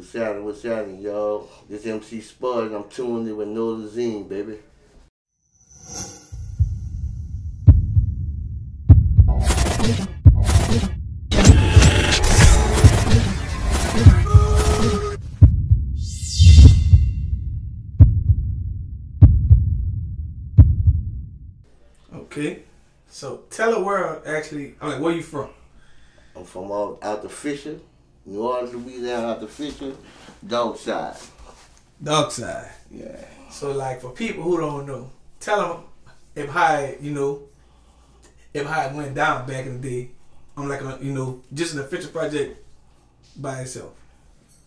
[0.00, 0.44] What's happening?
[0.46, 1.46] What's happening, y'all?
[1.68, 4.56] This MC Spud, and I'm tuned in with Nola Zine, baby.
[22.14, 22.62] Okay.
[23.06, 25.50] So tell the world actually, I'm like, where you from?
[26.34, 27.80] I'm from out, out the Fischer,
[28.30, 29.92] New Orleans, Louisiana, out the Fischer,
[30.46, 31.16] Dog Side.
[32.02, 32.70] Dark side.
[32.90, 33.24] Yeah.
[33.50, 35.84] So like for people who don't know, tell them
[36.34, 37.42] if how you know
[38.54, 40.10] if how it went down back in the day.
[40.56, 42.58] I'm like a, you know just an official project
[43.36, 43.92] by itself.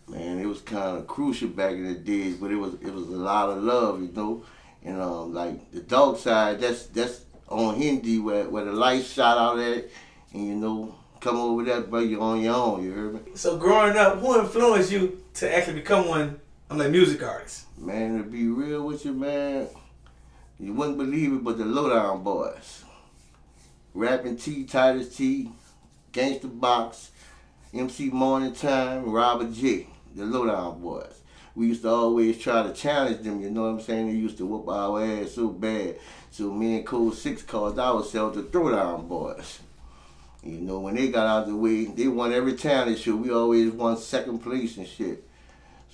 [0.08, 3.08] Man, it was kind of crucial back in the days, but it was it was
[3.08, 4.44] a lot of love, you know.
[4.84, 9.38] And um, like the dog side, that's that's on Hindi where where the lights shot
[9.38, 9.86] out at,
[10.32, 10.94] and you know,
[11.24, 12.84] come over there, but you're on your own.
[12.84, 13.32] You heard me?
[13.34, 16.38] So growing up, who influenced you to actually become one?
[16.68, 17.64] I'm like music artist.
[17.78, 19.68] Man, to be real with you, man,
[20.60, 22.84] you wouldn't believe it, but the Lowdown Boys,
[23.94, 25.50] Rapping T, Titus T,
[26.12, 27.10] Gangsta Box,
[27.72, 31.20] MC Morning Time, Robert J, the Lowdown Boys.
[31.54, 34.08] We used to always try to challenge them, you know what I'm saying?
[34.08, 35.96] They used to whoop our ass so bad.
[36.30, 39.60] So me and Code 6 called ourselves the Throwdown Boys.
[40.44, 43.16] You know, when they got out of the way, they won every talent show.
[43.16, 45.24] We always won second place and shit.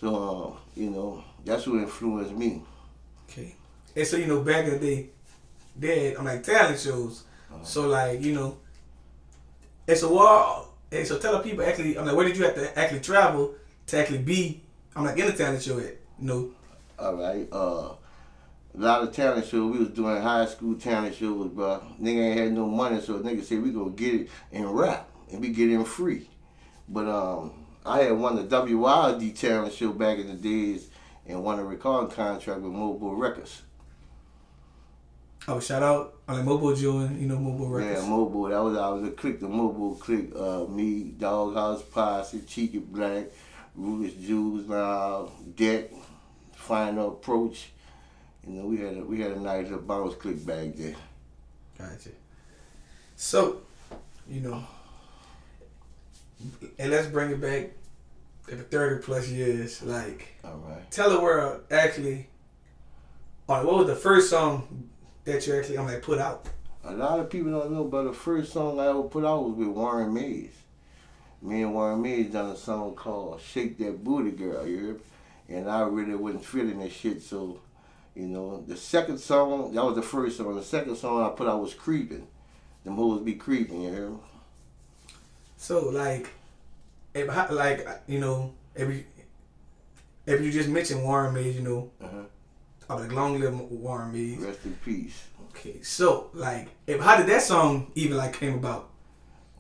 [0.00, 2.62] So, um, you know, that's what influenced me.
[3.28, 3.54] Okay.
[3.94, 5.08] And so you know back in the day,
[5.76, 7.24] they had on like talent shows.
[7.62, 8.58] So like you know,
[9.86, 10.66] and so what?
[10.92, 13.54] And so tell the people actually, I'm like, where did you have to actually travel
[13.86, 14.62] to actually be?
[14.94, 16.50] I'm like in the talent show at you know.
[16.98, 17.48] All right.
[17.50, 17.90] Uh,
[18.74, 19.72] a lot of talent shows.
[19.72, 21.82] We was doing high school talent shows, bro.
[22.00, 25.40] Nigga ain't had no money, so nigga said we gonna get it and rap, and
[25.40, 26.28] we get in free.
[26.88, 27.52] But um,
[27.84, 30.88] I had won the WYD talent show back in the days,
[31.26, 33.62] and won a recording contract with Mobo Records.
[35.48, 38.02] Oh, shout out, I'm like Mobo Joe you know Mobo Records.
[38.02, 38.50] Yeah, Mobo.
[38.50, 39.40] That was I was a click.
[39.40, 40.30] The Mobo click.
[40.36, 43.30] Uh, me, Doghouse Posse, Cheeky Blakk,
[43.74, 45.90] Rufus Jews, now Deck,
[46.54, 47.72] Final Approach.
[48.46, 50.94] You know, we had a, we had a nice little bounce click back there.
[51.78, 52.10] Gotcha.
[53.16, 53.60] So,
[54.28, 54.64] you know,
[56.78, 57.70] and let's bring it back
[58.44, 59.82] after 30 plus years.
[59.82, 60.90] Like, All right.
[60.90, 62.28] tell the world actually,
[63.48, 64.88] all right, what was the first song
[65.24, 66.46] that you actually, I'm like, put out?
[66.84, 69.54] A lot of people don't know, but the first song I ever put out was
[69.54, 70.52] with Warren Mayes.
[71.42, 75.00] Me and Warren Mayes done a song called "Shake That Booty Girl," you heard?
[75.48, 77.60] And I really wasn't feeling that shit, so
[78.14, 78.64] you know.
[78.66, 80.54] The second song, that was the first song.
[80.56, 82.26] The second song I put out was "Creeping."
[82.84, 84.14] Them hoes be creeping, you heard?
[85.58, 86.30] So, like,
[87.14, 89.04] if, like, you know, if you,
[90.24, 92.22] if you just mentioned Warren Mayes, you know, Uh-huh.
[92.88, 94.38] I'm like, long live Warren Mayes.
[94.38, 95.24] Rest in peace.
[95.50, 98.88] Okay, so, like, if how did that song even, like, came about?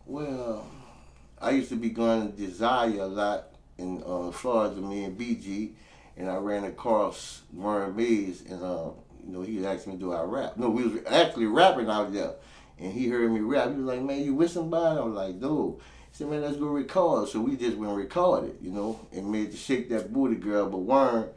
[0.06, 0.64] Well,
[1.40, 5.72] I used to be going to Desire a lot in uh, Florida, me and BG,
[6.20, 8.90] and I ran across Warren Mayes, and uh,
[9.26, 12.34] you know he asked me, "Do I rap?" No, we was actually rapping out there,
[12.78, 13.70] and he heard me rap.
[13.70, 16.58] He was like, "Man, you with somebody?" I was like, "No." He said, "Man, let's
[16.58, 20.36] go record." So we just went recorded, you know, and made to shake that booty
[20.36, 20.68] girl.
[20.68, 21.30] But Warren,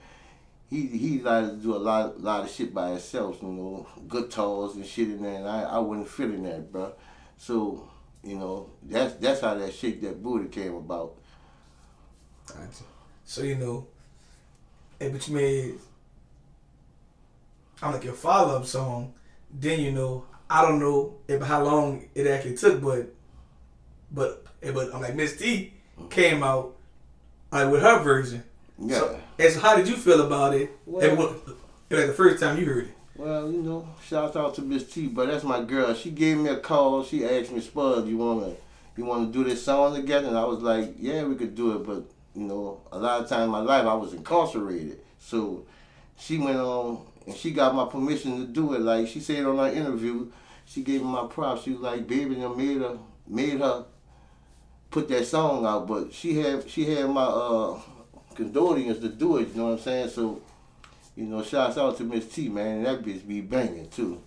[0.69, 4.75] he he liked to do a lot lot of shit by himself, you know, guitars
[4.75, 6.93] and shit in there, and I I wasn't feeling that, bro.
[7.37, 7.89] So
[8.21, 11.15] you know, that's that's how that shake that booty came about.
[12.47, 12.83] Gotcha.
[13.23, 13.87] So you know,
[15.03, 15.73] if but you made,
[17.81, 19.13] I'm like your follow up song,
[19.51, 23.07] then you know I don't know if how long it actually took, but
[24.11, 25.73] but but I'm like Miss T
[26.09, 26.75] came out
[27.51, 28.43] like with her version.
[28.79, 28.99] Yeah.
[28.99, 30.71] So, and so how did you feel about it?
[30.85, 31.47] Well- and what,
[31.89, 32.97] like the first time you heard it.
[33.15, 35.93] Well, you know, shout out to Miss T, but that's my girl.
[35.93, 37.03] She gave me a call.
[37.03, 38.53] She asked me, Spud, you wanna
[38.97, 40.27] you wanna do this song together?
[40.27, 42.05] And I was like, Yeah, we could do it, but
[42.35, 44.99] you know, a lot of time in my life I was incarcerated.
[45.19, 45.65] So
[46.17, 48.81] she went on and she got my permission to do it.
[48.81, 50.31] Like she said on our interview,
[50.65, 51.63] she gave me my props.
[51.63, 52.97] She was like, baby, you made her
[53.27, 53.85] made her
[54.91, 57.79] put that song out, but she had she had my uh
[58.35, 60.09] condolences to do it, you know what I'm saying?
[60.09, 60.41] So
[61.15, 62.83] you know, shouts out to Miss T, man.
[62.83, 64.21] That bitch be banging too.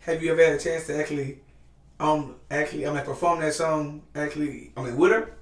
[0.00, 1.38] Have you ever had a chance to actually,
[2.00, 5.32] um, actually, I'm like perform that song actually, I'm like with her?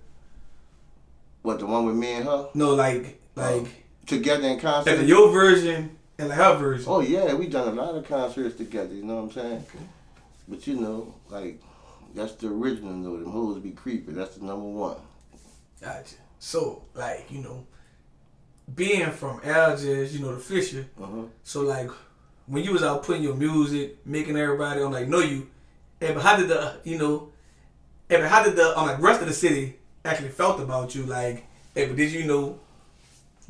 [1.42, 3.66] What the one with me and her No, like like
[4.06, 4.98] together in concert?
[4.98, 6.86] like your version and like her version.
[6.88, 8.94] Oh yeah, we done a lot of concerts together.
[8.94, 9.66] You know what I'm saying?
[10.48, 11.60] But you know, like
[12.14, 13.18] that's the original though.
[13.22, 14.14] Them hoes be creeping.
[14.14, 14.96] That's the number one.
[15.80, 16.16] Gotcha.
[16.38, 17.66] So like you know,
[18.74, 20.86] being from Algiers, you know the Fischer.
[21.00, 21.22] Uh-huh.
[21.42, 21.90] So like
[22.46, 25.48] when you was out putting your music, making everybody on like know you,
[26.00, 27.32] and but how did the you know,
[28.10, 31.04] and how did the on like rest of the city actually felt about you?
[31.04, 32.58] Like, hey, but did you know?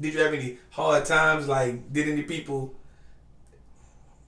[0.00, 1.46] Did you have any hard times?
[1.46, 2.74] Like, did any people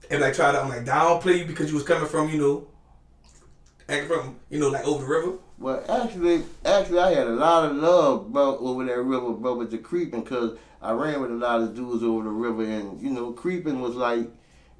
[0.09, 2.67] and like try to like downplay you because you was coming from you know,
[3.89, 5.33] acting from you know like over the river?
[5.57, 9.71] Well, actually, actually, I had a lot of love, bro, over that river, bro, with
[9.71, 13.09] the creeping, cause I ran with a lot of dudes over the river, and you
[13.09, 14.27] know, creeping was like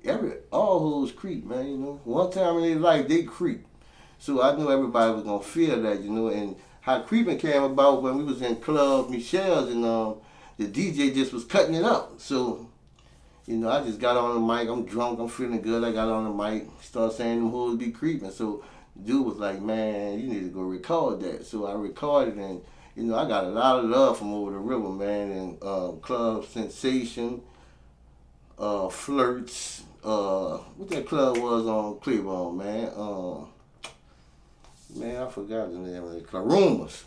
[0.03, 1.67] every all hoes creep, man.
[1.67, 3.65] You know, one time in their life they creep,
[4.19, 8.03] so I knew everybody was gonna feel that, you know, and how creeping came about
[8.03, 10.17] when we was in Club Michelle's, and um,
[10.57, 12.69] the DJ just was cutting it up, so.
[13.47, 14.67] You know, I just got on the mic.
[14.67, 15.19] I'm drunk.
[15.19, 15.83] I'm feeling good.
[15.83, 16.67] I got on the mic.
[16.81, 18.31] Start saying them hoes be creeping.
[18.31, 18.63] So
[19.03, 21.45] dude was like, man, you need to go record that.
[21.45, 22.61] So I recorded and,
[22.95, 25.91] you know, I got a lot of love from over the river, man, and uh,
[26.01, 27.41] Club Sensation,
[28.57, 32.91] uh, Flirts, uh, what that club was on Cleveland, man.
[32.95, 33.49] Um,
[34.95, 36.45] man, I forgot the name of club.
[36.45, 37.05] Rumors.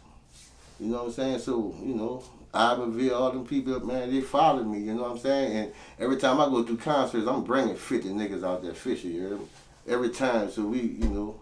[0.78, 1.38] You know what I'm saying?
[1.40, 2.22] So, you know,
[2.54, 5.56] Iberville, all them people, man, they followed me, you know what I'm saying?
[5.56, 9.30] And every time I go do concerts, I'm bringing 50 niggas out there fishing, you
[9.30, 9.48] know?
[9.86, 11.40] Every time, so we, you know,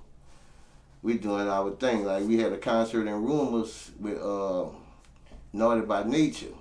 [1.02, 2.04] we doing our thing.
[2.04, 4.64] Like we had a concert in Rumors with uh,
[5.52, 6.54] Naughty by Nature,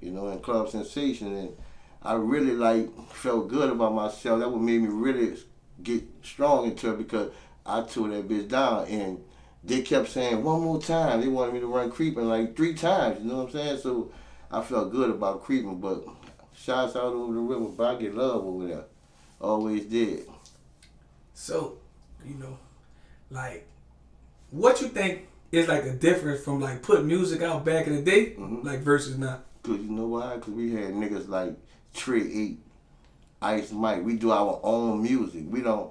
[0.00, 1.56] you know, in Club Sensation, and
[2.02, 4.40] I really like felt good about myself.
[4.40, 5.36] That what made me really
[5.82, 7.30] get strong into it because
[7.66, 9.22] I tore that bitch down, and
[9.62, 11.20] they kept saying one more time.
[11.20, 13.20] They wanted me to run creeping like three times.
[13.22, 13.78] You know what I'm saying?
[13.78, 14.10] So
[14.50, 16.04] I felt good about creeping, but
[16.56, 18.84] shots out over the river, but I get love over there.
[19.40, 20.26] Always did.
[21.34, 21.78] So,
[22.26, 22.58] you know,
[23.30, 23.66] like,
[24.50, 28.02] what you think is like a difference from like putting music out back in the
[28.02, 28.64] day, Mhm.
[28.64, 29.40] like versus now?
[29.62, 30.38] Cause you know why?
[30.38, 31.54] Cause we had niggas like
[31.94, 32.58] Trey Eight,
[33.42, 34.04] Ice Mike.
[34.04, 35.44] We do our own music.
[35.48, 35.90] We don't,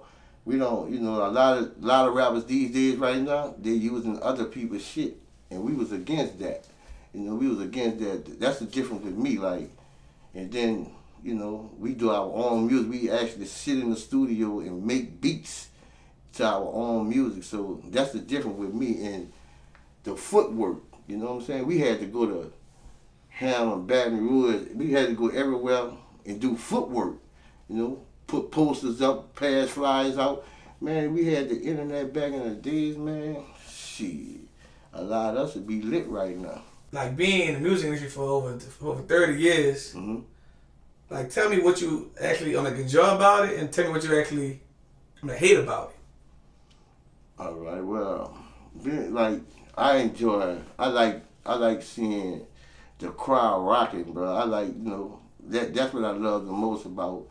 [0.50, 0.92] we don't.
[0.92, 4.46] You know, a lot of lot of rappers these days right now they're using other
[4.46, 5.16] people's shit,
[5.52, 6.66] and we was against that.
[7.14, 8.40] You know, we was against that.
[8.40, 9.38] That's the difference with me.
[9.38, 9.70] Like,
[10.34, 10.92] and then
[11.24, 12.90] you know, we do our own music.
[12.90, 15.70] We actually sit in the studio and make beats
[16.34, 17.44] to our own music.
[17.44, 19.32] So that's the difference with me and
[20.04, 20.78] the footwork.
[21.08, 21.68] You know what I'm saying?
[21.68, 22.52] We had to go to
[23.28, 24.70] Ham and Baton Rouge.
[24.74, 25.92] We had to go everywhere
[26.26, 27.18] and do footwork.
[27.70, 30.46] You know, put posters up, pass flyers out.
[30.80, 33.44] Man, we had the internet back in the days, man.
[33.68, 34.42] Shit,
[34.94, 36.62] a lot of us would be lit right now.
[36.92, 39.92] Like being in the music industry for over for over thirty years.
[39.94, 40.20] hmm
[41.10, 44.18] Like, tell me what you actually like enjoy about it, and tell me what you
[44.20, 44.62] actually
[45.22, 45.96] I mean, hate about it.
[47.42, 48.38] All right, well,
[48.84, 49.42] being, like
[49.78, 50.58] I enjoy.
[50.78, 51.24] I like.
[51.46, 52.46] I like seeing
[53.00, 54.36] the crowd rocking, bro.
[54.36, 55.74] I like you know that.
[55.74, 57.26] That's what I love the most about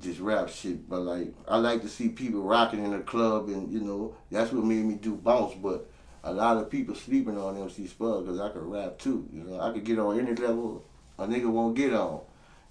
[0.00, 0.88] this rap shit.
[0.88, 4.52] But like, I like to see people rocking in the club, and you know that's
[4.52, 5.54] what made me do bounce.
[5.54, 5.90] But
[6.22, 9.28] a lot of people sleeping on MC Spud because I could rap too.
[9.32, 10.84] You know, I could get on any level
[11.18, 12.20] a nigga won't get on.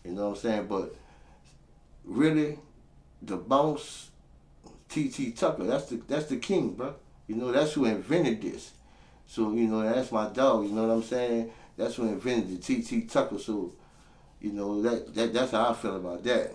[0.03, 0.67] You know what I'm saying?
[0.67, 0.95] But
[2.03, 2.59] really,
[3.21, 4.09] the bounce
[4.89, 5.31] T.T.
[5.31, 5.63] Tucker.
[5.63, 6.95] That's the that's the king, bro.
[7.27, 8.71] You know, that's who invented this.
[9.25, 11.51] So, you know, that's my dog, you know what I'm saying?
[11.77, 13.03] That's who invented the T.T.
[13.03, 13.39] Tucker.
[13.39, 13.73] So,
[14.41, 16.53] you know, that, that that's how I feel about that.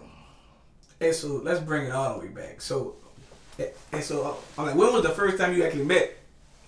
[1.01, 2.61] And so let's bring it all the way back.
[2.61, 2.97] So,
[3.93, 6.17] and so uh, I'm like, when was the first time you actually met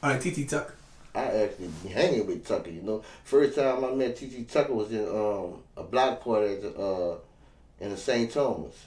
[0.02, 0.74] on a TT Tucker?
[1.14, 3.02] I actually hanging with Tucker, you know.
[3.24, 4.44] First time I met T.T.
[4.44, 7.16] Tucker was in um, a block party at the, uh,
[7.80, 8.30] in the St.
[8.30, 8.86] Thomas.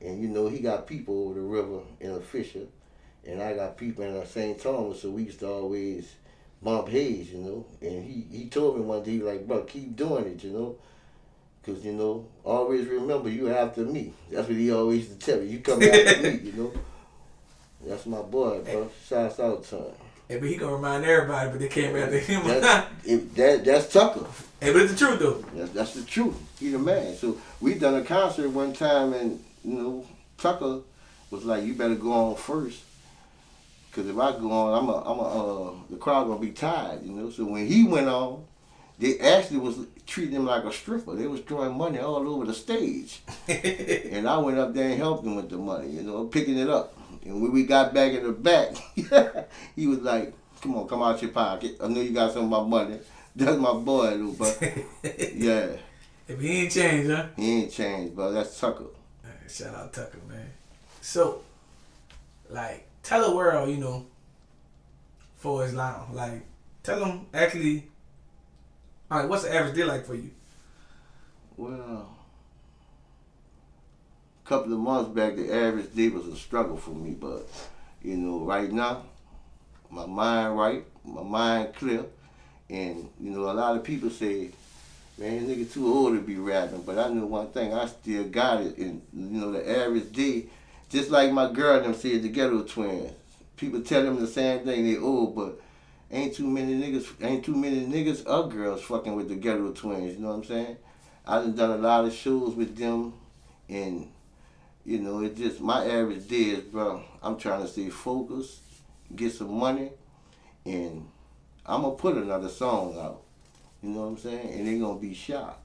[0.00, 2.66] And, you know, he got people over the river in a Fischer.
[3.26, 4.60] And I got people in the St.
[4.60, 6.14] Thomas, so we used to always
[6.62, 7.66] bump heads, you know.
[7.80, 10.76] And he, he told me one day, like, bro, keep doing it, you know.
[11.66, 14.12] Because, you know, always remember you after me.
[14.30, 15.48] That's what he always used to tell me.
[15.48, 16.72] You come after me, you know.
[17.84, 18.88] That's my boy, bro.
[19.08, 19.84] Shouts out to him.
[20.28, 22.46] Hey, but he gonna remind everybody, but they came after him.
[22.46, 24.26] That, it, that, that's Tucker.
[24.60, 25.44] hey, but it's the truth though.
[25.54, 26.36] That's, that's the truth.
[26.58, 27.14] He the man.
[27.16, 30.06] So we done a concert one time, and you know
[30.38, 30.80] Tucker
[31.30, 32.82] was like, "You better go on first,
[33.92, 37.04] cause if I go on, I'm a, I'm a, uh, the crowd gonna be tired."
[37.04, 37.30] You know.
[37.30, 38.44] So when he went on,
[38.98, 41.14] they actually was treating him like a stripper.
[41.14, 45.26] They was throwing money all over the stage, and I went up there and helped
[45.26, 45.90] him with the money.
[45.90, 46.96] You know, picking it up.
[47.24, 48.76] And when we got back in the back,
[49.76, 51.76] he was like, "Come on, come out your pocket.
[51.82, 52.98] I know you got some of my money."
[53.36, 54.58] That's my boy, though, but
[55.34, 55.76] yeah.
[56.26, 57.26] If he ain't changed, huh?
[57.36, 58.32] He ain't changed, bro.
[58.32, 58.86] That's Tucker.
[59.46, 60.50] Shout out Tucker, man.
[61.02, 61.42] So,
[62.50, 64.06] like, tell the world, you know,
[65.36, 66.14] for Islam.
[66.14, 66.46] Like,
[66.82, 67.88] tell them actually
[69.08, 70.30] All right, what's the average day like for you?
[71.56, 72.16] Well,
[74.44, 77.46] a couple of months back, the average day was a struggle for me, but
[78.02, 79.04] you know, right now,
[79.90, 82.04] my mind right, my mind clear,
[82.68, 84.50] and you know, a lot of people say,
[85.18, 88.62] "Man, nigga too old to be rapping," but I know one thing, I still got
[88.62, 90.46] it, and you know, the average day,
[90.90, 93.12] just like my girl them said, the ghetto twins.
[93.56, 95.60] People tell them the same thing, they old, but
[96.10, 100.14] ain't too many niggas, ain't too many niggas or girls fucking with the ghetto twins.
[100.14, 100.76] You know what I'm saying?
[101.26, 103.14] I done done a lot of shows with them,
[103.68, 104.08] and
[104.84, 107.02] you know, it just my average day is, bro.
[107.22, 108.60] I'm trying to stay focused,
[109.14, 109.90] get some money,
[110.64, 111.08] and
[111.64, 113.22] I'm gonna put another song out.
[113.82, 114.52] You know what I'm saying?
[114.52, 115.60] And they gonna be shot.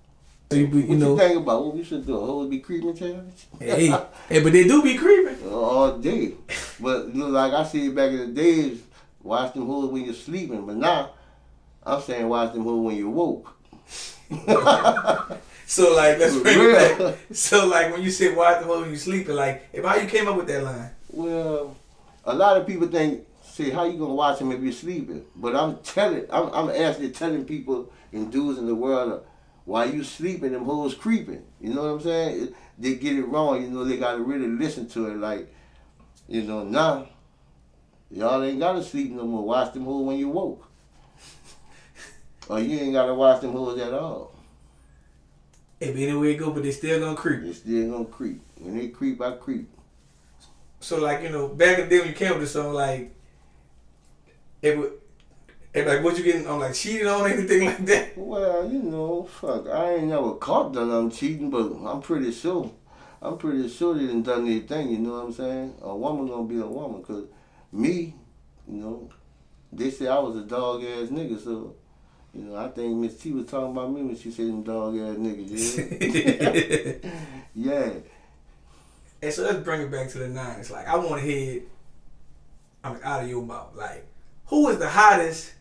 [0.51, 2.17] So you, you what know, you think about what we should do?
[2.17, 3.45] A whole be creeping challenge?
[3.59, 3.87] hey,
[4.29, 5.49] hey, but they do be creeping.
[5.49, 6.33] all day.
[6.79, 8.81] But you know, like I see back in the days,
[9.23, 10.65] watch them hoes when you're sleeping.
[10.65, 11.11] But now,
[11.83, 13.55] I'm saying watch them hoes when you woke.
[15.71, 16.75] So like, let's bring Real.
[16.75, 17.15] it back.
[17.31, 20.05] So like, when you say watch them whole when you're sleeping, like, if how you
[20.05, 20.89] came up with that line?
[21.07, 21.77] Well,
[22.25, 25.23] a lot of people think, say, how you gonna watch them if you're sleeping?
[25.33, 29.23] But I'm telling, I'm, I'm actually telling people and dudes in the world,
[29.63, 31.41] while you sleeping, them hoes creeping.
[31.61, 32.53] You know what I'm saying?
[32.77, 33.61] They get it wrong.
[33.61, 35.15] You know, they gotta really listen to it.
[35.19, 35.55] Like,
[36.27, 37.07] you know, now,
[38.11, 39.43] y'all ain't gotta sleep no more.
[39.43, 40.67] Watch them hoes when you woke.
[42.49, 44.33] or you ain't gotta watch them hoes at all.
[45.79, 47.41] If anywhere it go, but they still gonna creep.
[47.41, 48.41] They still gonna creep.
[48.59, 49.67] When they creep, I creep.
[50.79, 53.13] So like, you know, back in the day when you came with this song, like,
[54.61, 54.93] it would.
[55.73, 58.17] It like what you getting on like cheated on anything like that?
[58.17, 62.69] Well, you know, fuck, I ain't never caught that I'm cheating, but I'm pretty sure.
[63.21, 65.75] I'm pretty sure they done done their thing, you know what I'm saying?
[65.81, 67.23] A woman gonna be a woman, cause
[67.71, 68.13] me,
[68.67, 69.09] you know,
[69.71, 71.75] they say I was a dog ass nigga, so,
[72.33, 74.95] you know, I think Miss T was talking about me when she said them dog
[74.95, 77.11] ass niggas, yeah?
[77.55, 77.91] yeah.
[79.21, 80.71] And so let's bring it back to the nines.
[80.71, 81.61] Like I want to hear,
[82.83, 83.75] I'm out of your mouth.
[83.75, 84.05] Like,
[84.47, 85.53] who is the hottest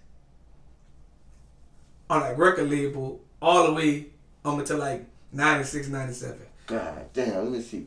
[2.09, 4.07] on like record label all the way
[4.45, 6.39] up until like 96, 97?
[6.67, 7.87] God damn, let me see.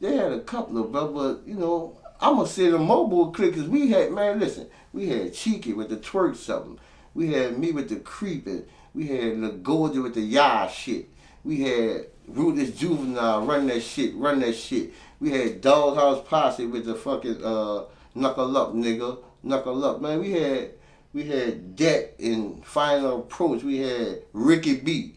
[0.00, 3.66] They had a couple of but you know, I'm gonna say the mobile clickers.
[3.66, 6.78] We had man, listen, we had Cheeky with the twerk something.
[7.14, 8.64] We had me with the creeping.
[8.94, 11.08] We had LaGorgia with the yah shit.
[11.42, 14.92] We had Ruthless Juvenile run that shit, run that shit.
[15.18, 20.00] We had Doghouse Posse with the fucking uh knuckle up nigga, knuckle up.
[20.00, 20.70] Man, we had
[21.12, 23.64] we had Debt in Final Approach.
[23.64, 25.16] We had Ricky B.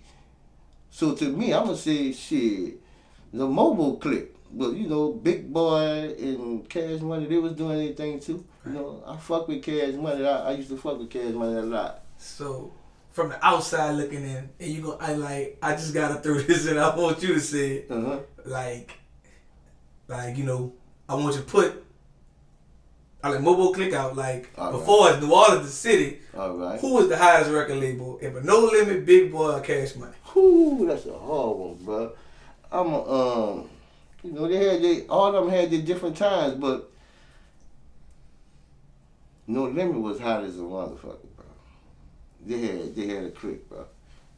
[0.89, 2.81] So to me, I'm gonna say shit,
[3.31, 4.35] the mobile clip.
[4.51, 8.45] But you know, Big Boy and Cash Money, they was doing anything too.
[8.65, 10.25] You know, I fuck with Cash Money.
[10.25, 12.03] I, I used to fuck with Cash Money a lot.
[12.17, 12.71] So
[13.11, 16.67] from the outside looking in, and you go, I like, I just gotta throw this
[16.67, 16.77] in.
[16.77, 17.91] I want you to say, it.
[17.91, 18.19] Uh huh.
[18.45, 18.93] like,
[20.07, 20.73] like you know,
[21.09, 21.81] I want you to put.
[23.23, 24.77] I like Mobo click out like All right.
[24.77, 26.19] before it's New Orleans, the city.
[26.37, 26.79] All right.
[26.79, 28.19] Who was the highest record label?
[28.21, 30.13] If a No Limit, Big Boy, or Cash Money?
[30.33, 32.11] Whew, that's a hard one, bro.
[32.71, 33.11] I'm a,
[33.51, 33.69] um,
[34.25, 36.91] you know, they had they all of them had their different times, but
[39.48, 41.46] No Limit was hot as a motherfucker, bro.
[42.46, 43.86] They had they had a click, bro.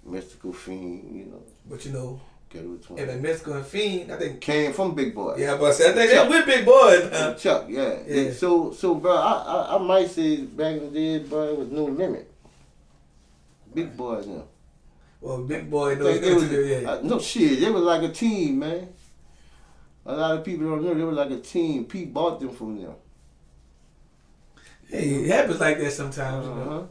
[0.07, 3.07] Mystikal Fiend, you know, But you know, Ghetto and Twin.
[3.07, 4.39] the Mystikal and Fiend, I think.
[4.39, 5.35] Came from Big Boy.
[5.37, 7.09] Yeah, but I think that with Big Boy.
[7.11, 7.97] Uh, Chuck, yeah.
[8.07, 8.31] Yeah.
[8.31, 11.69] So, so, bro, I, I, I might say back in the day, bro, it was
[11.71, 12.31] no limit.
[13.73, 14.43] Big boys now.
[15.19, 16.51] Well, Big Boy knows think they was,
[16.83, 16.99] yeah.
[17.03, 18.87] no shit, they was like a team, man.
[20.09, 21.83] A lot of people don't know they were like a team.
[21.85, 22.93] Pete bought them from them.
[24.89, 26.45] Hey, it happens like that sometimes.
[26.47, 26.61] You know?
[26.61, 26.81] Uh-huh.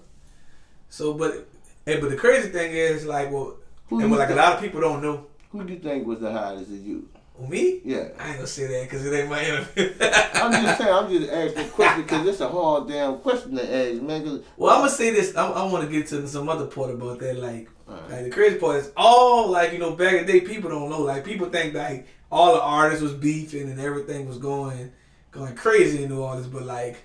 [0.91, 1.49] So, but,
[1.87, 3.57] hey, but the crazy thing is, like, well,
[3.89, 5.27] Who, and like a lot of people don't know.
[5.51, 7.09] who do you think was the hottest of you?
[7.39, 7.81] Well, me?
[7.85, 8.09] Yeah.
[8.19, 9.93] I ain't gonna say that because it ain't my interview.
[10.35, 13.63] I'm just saying, I'm just asking a question because it's a hard damn question to
[13.93, 14.25] ask, man.
[14.25, 15.35] 'cause- Well, I'm gonna say this.
[15.37, 17.39] I, I want to get to some other part about that.
[17.39, 18.11] Like, Alright.
[18.11, 20.89] like the crazy part is all like you know back in the day, people don't
[20.91, 21.01] know.
[21.03, 24.93] Like, people think like all the artists was beefing and everything was going
[25.31, 26.97] going crazy in New Orleans, but like,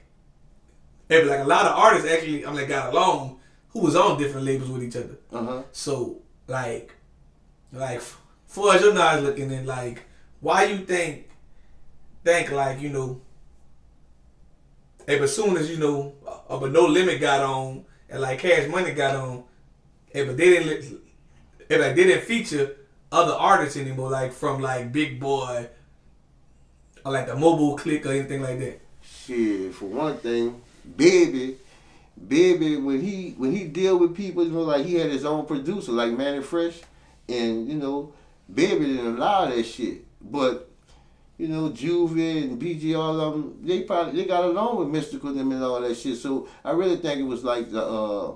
[1.07, 4.45] but like a lot of artists actually, I'm like got along who was on different
[4.45, 5.17] labels with each other.
[5.31, 5.63] Uh-huh.
[5.71, 6.95] So like,
[7.71, 10.03] like f- far as your knowledge looking in, like,
[10.39, 11.29] why you think
[12.23, 13.21] think like you know.
[15.07, 16.13] Hey, but soon as you know,
[16.47, 19.43] uh, but no limit got on, and like Cash Money got on,
[20.13, 21.01] hey, but they didn't,
[21.67, 22.75] hey, like they didn't feature
[23.11, 25.67] other artists anymore, like from like Big Boy,
[27.05, 28.79] or like the Mobo Click or anything like that.
[29.03, 30.61] Shit, for one thing,
[30.95, 31.57] baby,
[32.27, 35.45] Baby, when he when he deal with people, you know, like he had his own
[35.45, 36.79] producer, like Mannie Fresh,
[37.27, 38.13] and you know,
[38.53, 40.05] Baby didn't allow that shit.
[40.21, 40.69] But
[41.37, 45.35] you know, Juvie and BG, all of them, they probably they got along with Mystikal
[45.35, 46.17] them and all that shit.
[46.17, 48.35] So I really think it was like the uh,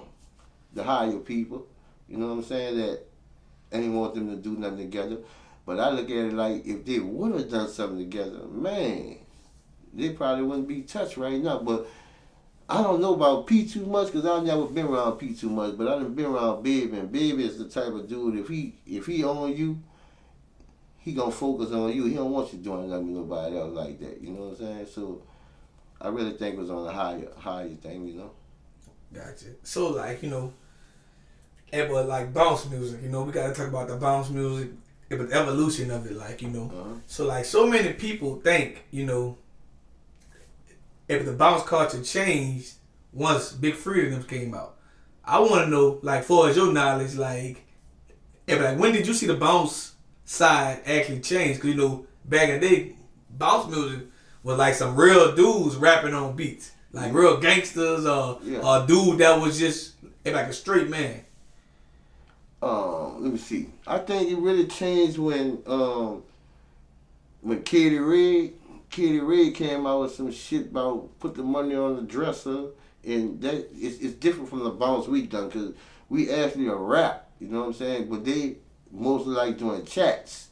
[0.73, 1.67] the higher people,
[2.07, 3.04] you know what I'm saying, that
[3.75, 5.17] I didn't want them to do nothing together.
[5.65, 9.17] But I look at it like if they would have done something together, man,
[9.93, 11.59] they probably wouldn't be touched right now.
[11.59, 11.87] But
[12.69, 15.77] I don't know about P too much because I've never been around P too much.
[15.77, 19.05] But I've been around Baby, and Baby is the type of dude if he if
[19.05, 19.79] he on you,
[20.99, 22.05] he gonna focus on you.
[22.05, 24.21] He don't want you doing nothing with nobody else like that.
[24.21, 24.87] You know what I'm saying?
[24.93, 25.21] So
[25.99, 28.07] I really think it was on a higher higher thing.
[28.07, 28.31] You know.
[29.13, 29.47] Gotcha.
[29.63, 30.53] So like you know,
[31.75, 34.69] and but like bounce music, you know, we gotta talk about the bounce music,
[35.09, 36.71] but the evolution of it, like you know.
[36.73, 36.93] Uh-huh.
[37.05, 39.37] So like so many people think, you know,
[41.07, 42.73] if the bounce culture changed
[43.13, 44.77] once Big Freedia came out.
[45.23, 47.65] I want to know, like, far as your knowledge, like,
[48.45, 51.57] if like when did you see the bounce side actually change?
[51.59, 52.95] Cause you know back in the day,
[53.29, 54.07] bounce music
[54.43, 58.59] was like some real dudes rapping on beats, like real gangsters or Yeah.
[58.59, 61.21] or a dude that was just like a straight man.
[62.61, 63.69] Um, let me see.
[63.85, 66.23] I think it really changed when um
[67.41, 68.53] when Katey Red
[68.89, 72.67] Katey Red came out with some shit about put the money on the dresser
[73.03, 75.73] and that it's, it's different from the bounce we done because
[76.09, 78.09] we actually a rap, you know what I'm saying?
[78.09, 78.57] But they
[78.91, 80.49] mostly like doing chats,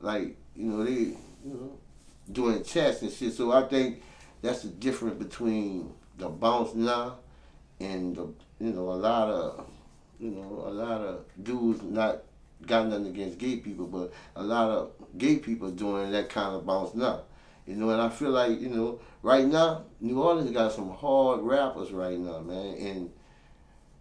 [0.00, 1.78] like you know they you know
[2.30, 3.34] doing chats and shit.
[3.34, 4.02] So I think
[4.40, 7.18] that's the difference between the bounce now
[7.80, 8.22] and the
[8.60, 9.66] you know a lot of
[10.20, 12.18] you know, a lot of dudes not
[12.66, 16.66] got nothing against gay people, but a lot of gay people doing that kind of
[16.66, 17.22] bounce now.
[17.66, 21.40] You know, and I feel like, you know, right now, New Orleans got some hard
[21.40, 23.10] rappers right now, man, and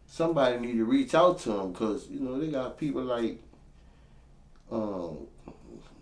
[0.07, 3.39] somebody need to reach out to them because, you know, they got people like
[4.71, 5.27] um,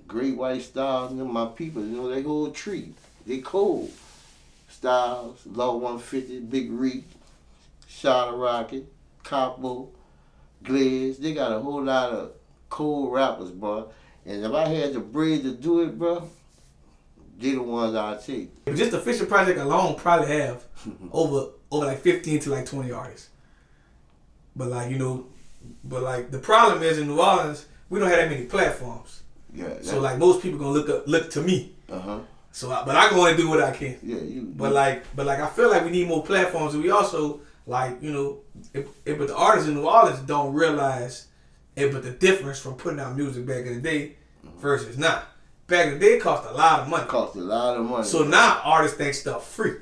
[0.07, 2.93] Great White Styles, you know, my people, you know, they whole tree.
[3.25, 3.91] They cold.
[4.69, 7.05] Styles, Law 150, Big Reek,
[7.87, 8.85] Shot Rocket,
[9.23, 9.89] Capo,
[10.63, 11.17] Glaze.
[11.17, 12.31] They got a whole lot of
[12.69, 13.89] cool rappers, bro.
[14.25, 16.29] And if I had the bread to do it, bro,
[17.39, 18.65] they the ones I'd take.
[18.65, 20.63] But just the Fischer Project alone probably have
[21.11, 23.29] over over like fifteen to like twenty artists.
[24.55, 25.27] But like you know,
[25.83, 29.21] but like the problem is in New Orleans we don't have that many platforms.
[29.53, 29.75] Yeah.
[29.81, 31.73] So like most people gonna look up look to me.
[31.91, 32.19] uh huh.
[32.51, 33.97] So I, but I can only do what I can.
[34.03, 34.51] Yeah, you.
[34.55, 36.73] But like but like I feel like we need more platforms.
[36.73, 38.39] And we also like you know,
[38.73, 41.27] if, if but the artists in New Orleans don't realize,
[41.75, 44.15] it but the difference from putting out music back in the day
[44.57, 45.23] versus now.
[45.67, 47.05] Back in the day, it cost a lot of money.
[47.07, 48.05] cost a lot of money.
[48.05, 49.73] So now artists think stuff free,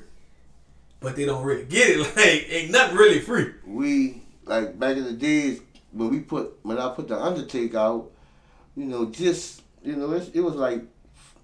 [0.98, 1.98] but they don't really get it.
[2.16, 3.52] Like ain't nothing really free.
[3.64, 5.60] we like back in the days
[5.92, 8.10] when we put when I put the Undertaker out,
[8.76, 10.82] you know, just you know, it, it was like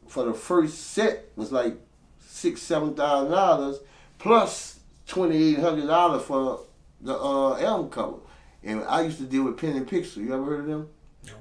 [0.09, 1.77] for the first set was like
[2.19, 3.79] six seven thousand dollars
[4.19, 4.72] plus
[5.13, 6.61] twenty eight hundred dollars for
[7.03, 8.17] the uh, album cover.
[8.65, 10.19] And I used to deal with Pen and Pixel.
[10.19, 10.89] You ever heard of them?
[11.27, 11.33] No.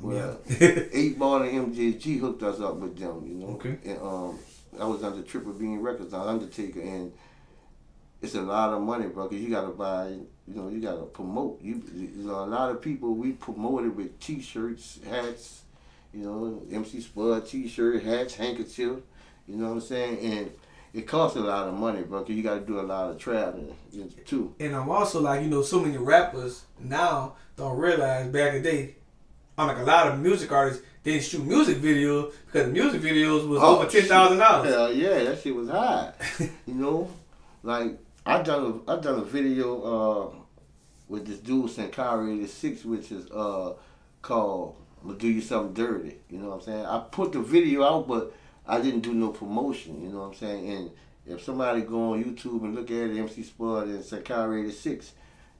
[0.00, 3.46] Well, Eight Ball and MJG hooked us up with them, you know.
[3.54, 3.78] Okay.
[3.84, 4.38] And um,
[4.78, 7.12] I was under Triple Beam Records on Undertaker, and
[8.22, 9.26] it's a lot of money, bro.
[9.28, 11.60] Cause you gotta buy, you know, you gotta promote.
[11.60, 15.62] You, you know, a lot of people we promoted with T-shirts, hats,
[16.14, 19.00] you know, MC Spud T-shirt, hats, handkerchief.
[19.48, 20.18] You know what I'm saying?
[20.20, 20.52] And
[20.94, 22.20] it costs a lot of money, bro.
[22.22, 23.74] Cause you gotta do a lot of traveling
[24.26, 24.54] too.
[24.60, 28.70] and I'm also like you know, so many rappers now don't realize back in the
[28.70, 28.94] day,
[29.56, 33.60] unlike a lot of music artists, didn't shoot music videos because the music videos was
[33.62, 34.72] Oh, over ten thousand dollars.
[34.72, 36.12] Hell yeah, that shit was high.
[36.66, 37.10] you know,
[37.62, 40.34] like I done a I done a video uh
[41.08, 43.72] with this dude Sankari 86, which is uh
[44.22, 46.84] called "I'm gonna do you something dirty." You know what I'm saying?
[46.84, 48.34] I put the video out, but
[48.68, 50.02] I didn't do no promotion.
[50.02, 50.68] You know what I'm saying?
[50.70, 50.90] And
[51.26, 55.12] if somebody go on YouTube and look at it, MC Spud and Sankari 86,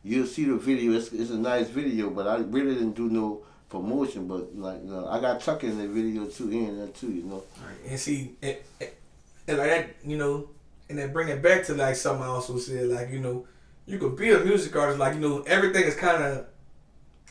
[0.05, 0.92] you'll see the video.
[0.92, 4.29] It's, it's a nice video, but I really didn't do no promotion.
[4.29, 7.11] But like, you know, I got Tucker in the video too, in there too.
[7.11, 7.44] You know.
[7.57, 7.90] Right.
[7.90, 8.90] And see, and, and,
[9.49, 10.51] and like that, you know,
[10.90, 13.47] and then bring it back to like something I also said, like you know,
[13.87, 16.47] you could be a music artist, like you know, everything is kind of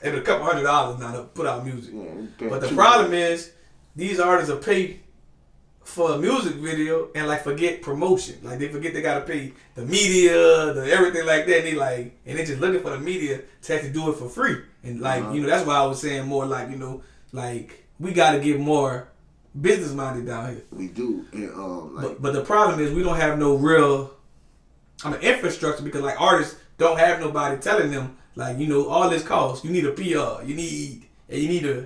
[0.01, 1.93] at a couple hundred dollars now to put out music.
[1.95, 3.51] Yeah, But the problem is,
[3.95, 5.01] these artists are paid
[5.87, 8.35] for a music video and like forget promotion.
[8.43, 11.57] Like they forget they gotta pay the media, the everything like that.
[11.59, 14.17] And they like, and they just looking for the media to have to do it
[14.17, 14.57] for free.
[14.83, 15.33] And like, Uh-huh.
[15.33, 18.59] you know, that's why I was saying more like, you know, like we gotta get
[18.59, 19.07] more
[19.59, 20.63] business minded down here.
[20.71, 21.25] We do.
[21.31, 24.13] And, um, like, But but the problem is we don't have no real
[25.05, 29.09] I mean infrastructure because like artists don't have nobody telling them like you know all
[29.09, 29.63] this costs.
[29.63, 30.43] You need a PR.
[30.45, 31.85] You need and you need a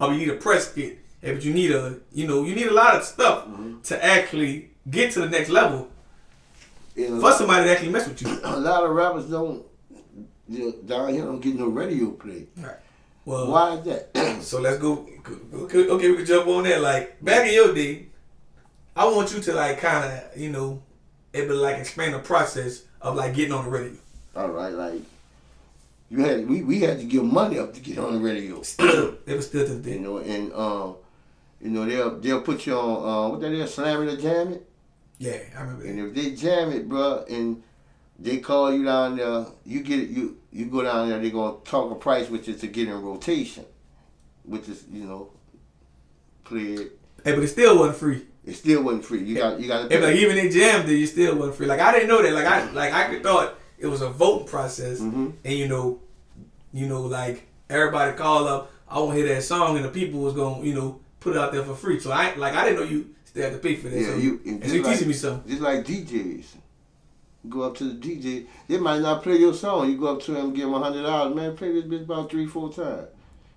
[0.00, 0.98] or you need a press kit.
[1.22, 3.80] And but you need a you know you need a lot of stuff Mm-hmm.
[3.82, 5.88] to actually get to the next level
[6.96, 8.28] And for somebody to actually mess with you.
[8.44, 9.64] a lot of rappers don't
[10.48, 12.46] you know, down here don't get no radio play.
[12.56, 12.74] Right.
[13.24, 14.40] Well, Why is that?
[14.42, 15.06] So let's go.
[15.54, 16.80] Okay, okay, we can jump on that.
[16.80, 18.06] Like back in your day,
[18.96, 20.82] I want you to like kind of you know,
[21.34, 23.98] able to like explain the process of like getting on the radio.
[24.34, 25.02] All right, like
[26.08, 28.62] you had we, we had to give money up to get on the radio.
[28.62, 30.96] Still, it was still to the You know, and um,
[31.60, 34.52] you know they'll they'll put you on uh, what that is, slam it or jam
[34.52, 34.66] it.
[35.18, 37.62] Yeah, I remember And if they jam it, bro, and
[38.18, 40.08] they call you down there, you get it.
[40.10, 41.18] You you go down there.
[41.20, 43.66] They gonna talk a price with you to get in rotation,
[44.44, 45.30] which is you know,
[46.44, 46.98] play it.
[47.24, 48.22] Hey, but it still wasn't free.
[48.44, 49.22] It still wasn't free.
[49.22, 51.66] You got you got to Hey, like even they jammed it, you still wasn't free.
[51.66, 52.32] Like I didn't know that.
[52.32, 55.34] Like I like I thought it was a voting process, Mhm.
[55.44, 56.00] and you know,
[56.72, 60.20] you know, like everybody call up, I want to hear that song, and the people
[60.20, 62.00] was gonna you know put it out there for free.
[62.00, 64.00] So I like I didn't know you still had to pay for that.
[64.00, 65.50] Yeah, so you- and so you like- teaching me something.
[65.50, 66.46] Just like DJs.
[67.44, 69.88] You go up to the DJ, they might not play your song.
[69.90, 71.56] You go up to them, give them a hundred dollars, man.
[71.56, 73.08] Play this bitch about three, four times.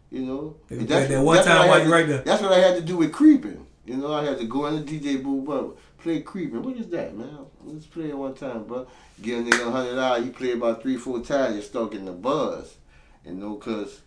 [0.09, 2.21] You know, And play that one that's what time I had to- right there.
[2.21, 3.65] That's what I had to do with creeping.
[3.85, 6.61] You know, I had to go in the DJ booth, bro, play creeping.
[6.63, 7.39] What is that, man?
[7.65, 8.87] Let's play it one time, bro.
[9.21, 10.25] Give a nigga a hundred dollars.
[10.25, 12.75] You play about three, four times, you start getting the buzz.
[13.25, 13.99] You know, cause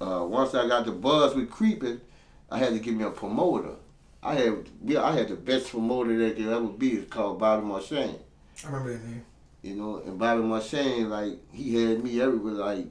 [0.00, 2.00] uh, once I got the buzz with creeping,
[2.50, 3.74] I had to give me a promoter.
[4.22, 6.90] I had, yeah, I had the best promoter that could ever be.
[6.90, 8.18] It's called Bobby Marchan.
[8.62, 9.24] I remember that name.
[9.62, 12.86] You know, and Bobby Marchan, like, he had me everywhere, like,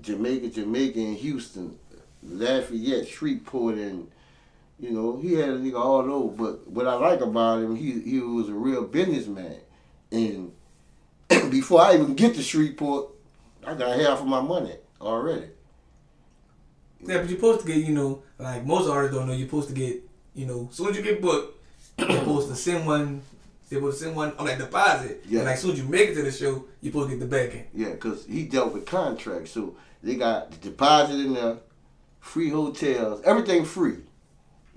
[0.00, 1.78] Jamaica, Jamaica, and Houston,
[2.22, 4.10] Lafayette, Shreveport, and,
[4.78, 6.34] you know, he had a nigga all over.
[6.34, 9.58] But what I like about him, he, he was a real businessman.
[10.10, 10.52] And
[11.50, 13.10] before I even get to Shreveport,
[13.66, 15.46] I got half of my money already.
[17.04, 19.68] Yeah, but you're supposed to get, you know, like most artists don't know, you're supposed
[19.68, 20.00] to get,
[20.34, 21.58] you know, as soon as you get booked,
[21.98, 23.22] you're supposed to send one,
[23.68, 25.22] they're supposed to send one on that deposit.
[25.28, 25.40] Yeah.
[25.40, 27.28] And like as soon as you make it to the show, you're supposed to get
[27.28, 27.66] the back end.
[27.74, 29.50] Yeah, because he dealt with contracts.
[29.50, 31.56] So they got the deposit in there,
[32.20, 33.96] free hotels, everything free.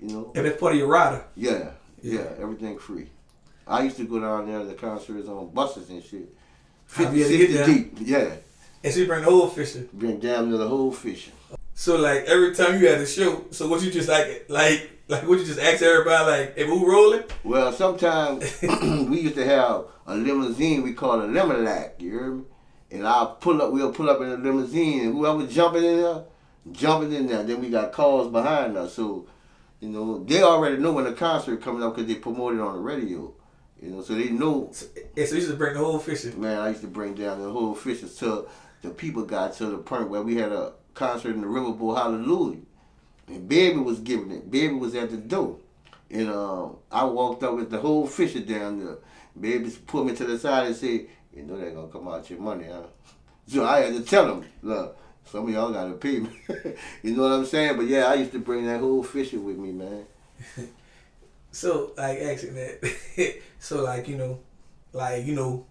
[0.00, 0.32] You know?
[0.34, 1.24] If that's part of your rider.
[1.36, 1.70] Yeah,
[2.02, 2.20] Yeah.
[2.20, 3.08] yeah, everything free.
[3.68, 6.32] I used to go down there to the concerts on buses and shit.
[6.88, 7.66] How 50, you had to get 60 there?
[7.66, 7.94] deep.
[8.00, 8.36] Yeah.
[8.84, 9.86] And so you bring the whole Fischer.
[9.92, 11.32] Bring down to the whole fishing.
[11.78, 15.28] So like every time you had a show, so what you just like, like, like
[15.28, 17.24] what you just ask everybody, like, hey, who rolling?
[17.44, 22.44] Well, sometimes we used to have a limousine we call a limolac, you hear me?
[22.90, 26.24] And I'll pull up, we'll pull up in a limousine, and whoever jumping in there,
[26.72, 27.42] jumping in there.
[27.42, 28.94] Then we got cars behind us.
[28.94, 29.26] So,
[29.80, 32.80] you know, they already know when the concert coming up because they promoted on the
[32.80, 33.34] radio.
[33.82, 34.72] You know, so they know
[35.14, 36.34] And so you just bring the whole Fischer.
[36.38, 38.48] Man, I used to bring down the whole fishes till
[38.80, 42.60] the people got to the point where we had a concert in the Riverboat Hallelujah.
[43.28, 44.50] And Baby was giving it.
[44.50, 45.58] Baby was at the door.
[46.10, 48.96] And um, I walked up with the whole Fischer down there.
[49.38, 52.40] Baby put me to the side and said, You know going to come out your
[52.40, 52.82] money, huh?
[53.48, 56.30] So I had to tell them, Look, some of y'all got to pay me.
[57.02, 57.76] you know what I'm saying?
[57.76, 60.06] But yeah, I used to bring that whole Fischer with me, man.
[61.52, 64.40] So like asking that, so like you know,
[64.92, 65.64] like you know,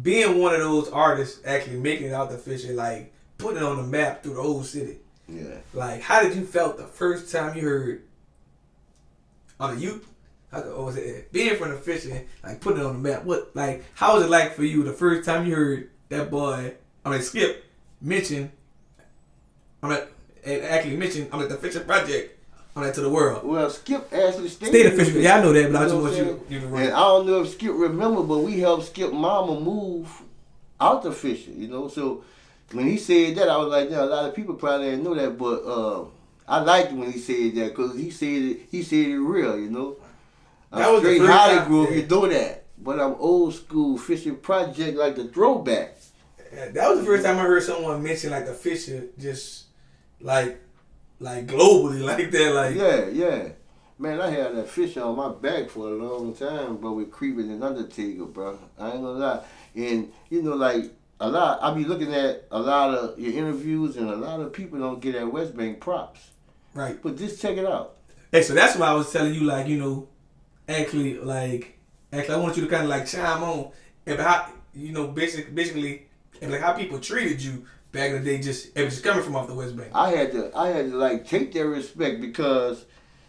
[0.00, 3.12] being one of those artists actually making it out the Fischer, like
[3.42, 4.98] putting it on the map through the whole city.
[5.28, 5.56] Yeah.
[5.74, 8.02] Like, how did you felt the first time you heard
[9.58, 10.08] on the youth?
[10.50, 13.24] How was it being from the fishing, like putting it on the map?
[13.24, 16.74] What like how was it like for you the first time you heard that boy?
[17.04, 17.64] I mean, Skip
[18.00, 18.52] mention.
[19.82, 19.98] I mean,
[20.44, 22.38] actually mention I mean the fishing project
[22.76, 23.44] on that to the world.
[23.44, 24.72] Well, Skip actually stayed.
[24.72, 26.92] The official, yeah, I know that, but I just want you you to And.
[26.92, 30.10] I don't know if Skip remember, but we helped Skip Mama move
[30.78, 31.88] out the fishing, you know.
[31.88, 32.24] So
[32.72, 35.14] when he said that, I was like, yeah, a lot of people probably didn't know
[35.14, 36.04] that, but uh,
[36.48, 38.60] I liked when he said that because he said it.
[38.70, 39.96] He said it real, you know.
[40.70, 41.96] That I'm was the straight first Holly Grove, yeah.
[41.96, 42.64] you know that.
[42.78, 45.96] But I'm old school fishing project like the throwback.
[46.52, 49.66] That was the first time I heard someone mention like the Fischer just
[50.20, 50.60] like
[51.20, 53.48] like globally like that like Yeah, yeah.
[53.98, 57.50] Man, I had that fish on my back for a long time, but with Creeping
[57.50, 58.58] and Undertaker, bro.
[58.78, 59.44] I ain't gonna lie.
[59.76, 60.90] And, you know, like,
[61.22, 64.52] a lot, I be looking at a lot of your interviews, and a lot of
[64.52, 66.30] people don't get at West Bank props.
[66.74, 67.00] right.
[67.00, 67.96] But just check it out.
[68.32, 70.08] Hey, so that's why I was telling you, like, you know,
[70.68, 71.78] actually, like,
[72.12, 73.70] actually, I want you to kind of like chime on
[74.04, 76.06] about, you know, basic, basically,
[76.40, 78.42] and like how people treated you back in the day.
[78.42, 79.92] Just it was just coming from off the West Bank.
[79.94, 82.84] I had to, I had to, like, take their respect because,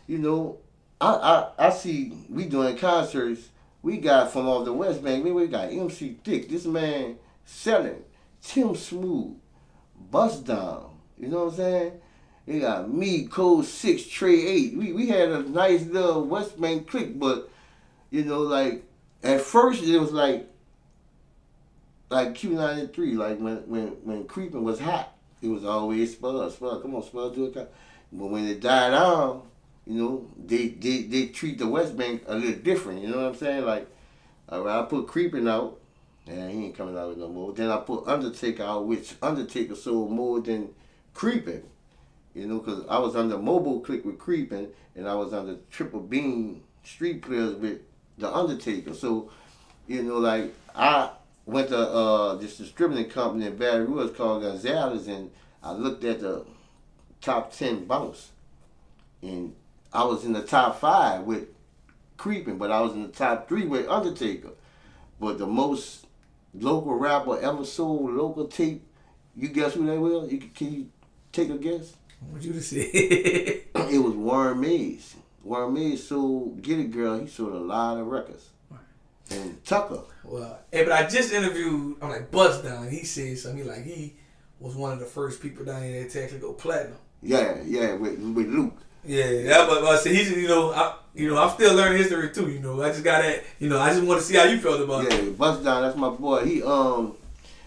[0.07, 0.57] you know,
[0.99, 1.13] I,
[1.59, 3.49] I, I see we doing concerts
[3.83, 8.03] we got from off the West Bank, we we got MC Thick, this man selling,
[8.41, 9.35] Tim Smooth,
[10.11, 11.91] Bust Down, you know what I'm saying?
[12.45, 14.77] They got me, Code 6, Trey 8.
[14.77, 17.49] We, we had a nice little West Bank clique, but,
[18.09, 18.83] you know, like,
[19.23, 20.49] at first it was like,
[22.09, 26.95] like Q93, like when, when, when Creeping was hot, it was always Spud, Spud, come
[26.95, 27.53] on, Spud, do it.
[27.53, 29.43] But when it died down,
[29.85, 33.27] you know, they, they, they treat the West Bank a little different, you know what
[33.27, 33.65] I'm saying?
[33.65, 33.87] Like,
[34.49, 35.79] I put Creeping out,
[36.27, 37.53] and he ain't coming out with no more.
[37.53, 40.69] Then I put Undertaker out, which Undertaker sold more than
[41.13, 41.63] Creeping.
[42.33, 45.99] You know, because I was under Mobo Click with Creeping, and I was under Triple
[45.99, 47.81] Beam Street Players with
[48.17, 48.93] The Undertaker.
[48.93, 49.29] So,
[49.87, 51.11] you know, like, I
[51.45, 55.29] went to uh, this distributing company in Baton Rouge called Gonzalez, and
[55.61, 56.45] I looked at the
[57.21, 58.31] top 10 bounce.
[59.21, 59.55] And
[59.91, 61.47] I was in the top five with
[62.17, 64.51] Creeping, but I was in the top three with Undertaker.
[65.19, 66.02] But the most
[66.53, 68.85] local rapper ever sold local tape,
[69.35, 70.25] you guess who they were?
[70.27, 70.89] You, can you
[71.31, 71.95] take a guess?
[72.29, 72.81] What you to say?
[72.93, 75.15] it was Warren Mayes.
[75.43, 77.19] Warren Mayes sold Get It Girl.
[77.19, 78.49] He sold a lot of records.
[79.29, 80.01] And Tucker.
[80.23, 81.97] Well, hey, but I just interviewed.
[82.01, 82.89] I'm like Bust Down.
[82.89, 84.15] He said something like he
[84.59, 86.97] was one of the first people down here to actually go platinum.
[87.21, 88.77] Yeah, yeah, with with Luke.
[89.05, 92.29] Yeah, yeah, but, but see, he's you know, I, you know, I'm still learning history
[92.31, 92.49] too.
[92.49, 93.43] You know, I just got that.
[93.59, 95.23] You know, I just want to see how you felt about yeah, it.
[95.25, 95.81] Yeah, Bust Down.
[95.81, 96.45] That's my boy.
[96.45, 97.15] He um,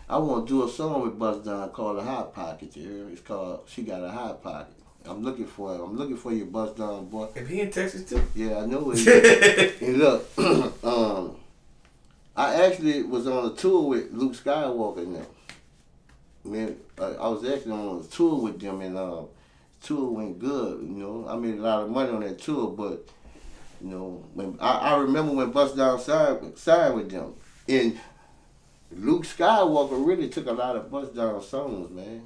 [0.09, 3.09] I want to do a song with Bust Down called "A Hot Pocket." You hear?
[3.11, 4.73] It's called "She Got a Hot Pocket."
[5.05, 5.81] I'm looking for it.
[5.81, 7.29] I'm looking for your Bust Down boy.
[7.35, 8.23] If he in Texas too.
[8.35, 9.81] Yeah, I know it.
[9.83, 10.39] and look,
[10.85, 11.37] um,
[12.35, 15.27] I actually was on a tour with Luke Skywalker now.
[16.45, 19.23] Man, I was actually on a tour with them, and uh,
[19.87, 20.83] tour went good.
[20.83, 23.07] You know, I made a lot of money on that tour, but
[23.81, 27.35] you know, when I, I remember when Bust Down signed, signed with them,
[27.69, 27.99] and
[28.93, 32.23] Luke Skywalker really took a lot of Bust Down songs, man.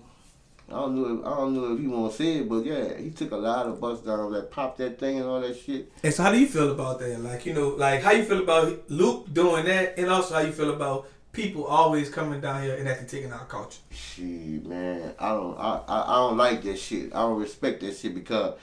[0.68, 1.18] I don't know.
[1.18, 3.36] If, I don't know if he want to say it, but yeah, he took a
[3.36, 5.90] lot of Bust Down that popped that thing and all that shit.
[6.02, 7.20] And so, how do you feel about that?
[7.20, 10.52] Like, you know, like how you feel about Luke doing that, and also how you
[10.52, 13.78] feel about people always coming down here and actually taking our culture.
[13.90, 17.14] Shit, man, I don't, I, I, I don't like that shit.
[17.14, 18.58] I don't respect that shit because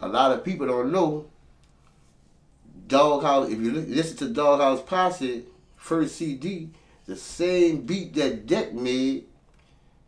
[0.00, 1.26] a lot of people don't know.
[2.88, 3.48] Doghouse.
[3.48, 5.44] If you listen to Doghouse Posse
[5.76, 6.70] first CD,
[7.06, 9.24] the same beat that Deck made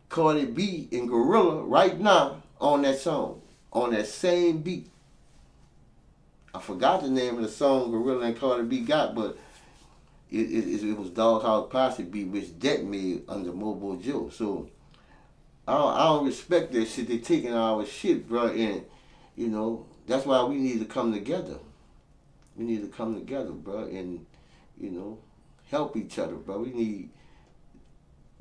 [0.09, 3.41] Cardi B and GloRilla right now on that song,
[3.73, 4.89] on that same beat.
[6.53, 9.37] I forgot the name of the song GloRilla and Cardi B got, but
[10.35, 14.29] it, it, it was Doghouse Posse beat which Deck made under Mobo Joe.
[14.29, 14.69] So
[15.67, 17.07] I don't, I don't respect that shit.
[17.07, 18.85] They taking our shit, bro, and
[19.35, 21.57] you know that's why we need to come together.
[22.55, 24.25] We need to come together, bro, and
[24.79, 25.19] you know
[25.71, 26.59] help each other, bro.
[26.59, 27.09] We need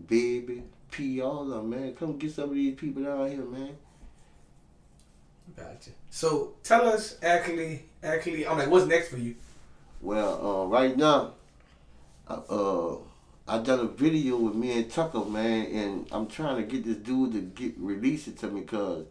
[0.06, 1.94] baby, P, all of them, man.
[1.94, 3.76] Come get some of these people down here, man.
[5.56, 5.90] Gotcha.
[6.10, 9.36] So tell us, actually, actually, I'm like, what's next for you?
[10.00, 11.34] Well, uh, right now,
[12.28, 12.96] uh,
[13.46, 16.96] I done a video with me and Tucker, man, and I'm trying to get this
[16.96, 19.04] dude to get release it to me, cause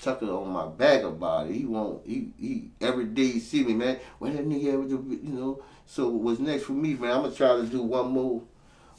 [0.00, 1.54] Tucker on my back about it.
[1.54, 2.06] He won't.
[2.06, 2.70] He he.
[2.80, 3.98] Every day he see me, man.
[4.18, 5.62] When that nigga ever do, you know.
[5.86, 7.12] So what's next for me, man?
[7.12, 8.42] I'm gonna try to do one more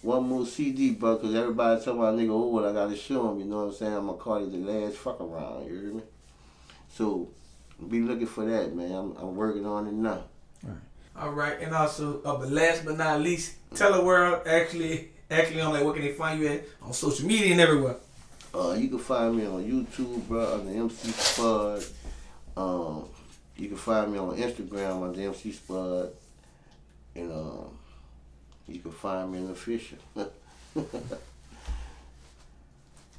[0.01, 3.31] one more CD, bro, because everybody tell my nigga, oh, what I got to show
[3.31, 3.93] him, you know what I'm saying?
[3.93, 6.03] I'm to call it the last fuck around, you hear me?
[6.89, 7.29] So,
[7.89, 8.91] be looking for that, man.
[8.91, 10.23] I'm, I'm working on it now.
[10.63, 10.77] All right.
[11.19, 15.61] All right, and also, uh, but last but not least, tell the world actually, actually,
[15.61, 17.97] on like, where can they find you at on social media and everywhere?
[18.53, 21.85] Uh, you can find me on YouTube, bro, under MC Spud.
[22.55, 23.05] Um,
[23.55, 26.11] you can find me on Instagram under MC Spud.
[27.15, 27.77] And um,
[28.67, 29.97] you can find me in the Fischer.
[30.15, 30.25] uh,
[30.75, 31.21] but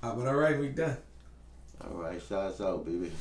[0.02, 0.96] all right, we done.
[1.84, 3.12] All right, shots out, baby.